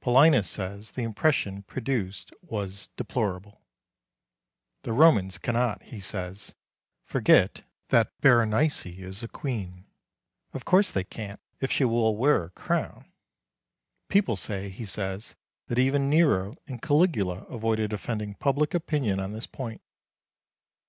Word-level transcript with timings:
Paulinus 0.00 0.48
says 0.48 0.92
the 0.92 1.02
impression 1.02 1.64
produced 1.64 2.32
was 2.40 2.90
deplorable. 2.96 3.62
The 4.84 4.92
Romans 4.92 5.38
cannot, 5.38 5.82
he 5.82 5.98
says, 5.98 6.54
forget 7.04 7.64
that 7.88 8.12
Berenice 8.20 8.86
is 8.86 9.24
a 9.24 9.26
queen. 9.26 9.84
Of 10.54 10.64
course 10.64 10.92
they 10.92 11.02
can't, 11.02 11.40
if 11.58 11.72
she 11.72 11.84
will 11.84 12.16
wear 12.16 12.44
a 12.44 12.50
crown. 12.50 13.10
People 14.06 14.36
say, 14.36 14.68
he 14.68 14.84
says, 14.86 15.34
that 15.66 15.80
even 15.80 16.08
Nero 16.08 16.54
and 16.68 16.80
Caligula 16.80 17.38
avoided 17.48 17.92
offending 17.92 18.34
public 18.34 18.74
opinion 18.74 19.18
on 19.18 19.32
this 19.32 19.48
point. 19.48 19.80